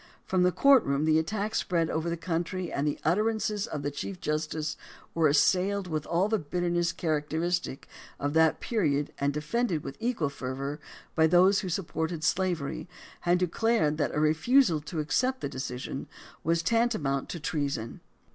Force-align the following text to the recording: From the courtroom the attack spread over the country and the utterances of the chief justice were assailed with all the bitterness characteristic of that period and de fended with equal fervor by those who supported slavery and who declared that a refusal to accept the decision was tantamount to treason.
From 0.25 0.41
the 0.41 0.51
courtroom 0.51 1.05
the 1.05 1.19
attack 1.19 1.53
spread 1.53 1.87
over 1.91 2.09
the 2.09 2.17
country 2.17 2.71
and 2.73 2.87
the 2.87 2.97
utterances 3.05 3.67
of 3.67 3.83
the 3.83 3.91
chief 3.91 4.19
justice 4.19 4.75
were 5.13 5.27
assailed 5.27 5.85
with 5.85 6.07
all 6.07 6.27
the 6.27 6.39
bitterness 6.39 6.91
characteristic 6.91 7.87
of 8.19 8.33
that 8.33 8.59
period 8.59 9.13
and 9.19 9.31
de 9.31 9.41
fended 9.41 9.83
with 9.83 9.97
equal 9.99 10.29
fervor 10.29 10.79
by 11.13 11.27
those 11.27 11.59
who 11.59 11.69
supported 11.69 12.23
slavery 12.23 12.89
and 13.27 13.39
who 13.39 13.45
declared 13.45 13.99
that 13.99 14.15
a 14.15 14.19
refusal 14.19 14.81
to 14.81 14.99
accept 14.99 15.39
the 15.39 15.47
decision 15.47 16.07
was 16.43 16.63
tantamount 16.63 17.29
to 17.29 17.39
treason. 17.39 18.01